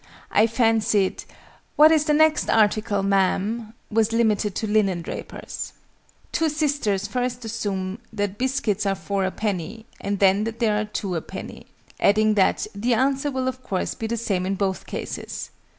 [0.31, 1.25] I fancied
[1.75, 5.73] "What is the next article, Ma'am?" was limited to linendrapers.
[6.31, 10.85] TWO SISTERS first assume that biscuits are 4 a penny, and then that they are
[10.85, 11.67] 2 a penny,
[11.99, 15.51] adding that "the answer will of course be the same in both cases."